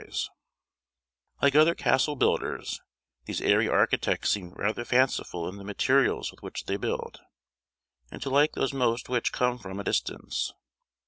[0.03, 2.81] [Illustration: After the Straws] Like other castle builders,
[3.25, 7.21] these airy architects seem rather fanciful in the materials with which they build,
[8.09, 10.53] and to like those most which come from a distance.